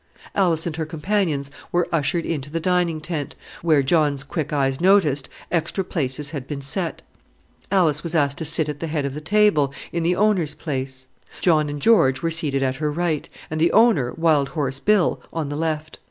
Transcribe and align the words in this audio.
Alice 0.33 0.65
and 0.65 0.75
her 0.77 0.85
companions 0.87 1.51
were 1.71 1.87
ushered 1.91 2.25
into 2.25 2.49
the 2.49 2.59
dining 2.59 2.99
tent, 3.01 3.35
where, 3.61 3.83
John's 3.83 4.23
quick 4.23 4.51
eyes 4.51 4.81
noticed, 4.81 5.29
extra 5.51 5.83
places 5.83 6.31
had 6.31 6.47
been 6.47 6.59
set. 6.63 7.03
Alice 7.69 8.01
was 8.01 8.15
asked 8.15 8.39
to 8.39 8.43
sit 8.45 8.67
at 8.67 8.79
the 8.79 8.87
head 8.87 9.05
of 9.05 9.13
the 9.13 9.21
table, 9.21 9.71
in 9.91 10.01
the 10.01 10.15
owner's 10.15 10.55
place: 10.55 11.07
John 11.39 11.69
and 11.69 11.79
George 11.79 12.23
were 12.23 12.31
seated 12.31 12.63
at 12.63 12.77
her 12.77 12.91
right, 12.91 13.29
and 13.51 13.61
the 13.61 13.71
owner 13.73 14.11
Wild 14.13 14.49
Horse 14.49 14.79
Bill 14.79 15.21
on 15.31 15.49
the 15.49 15.55
left. 15.55 15.99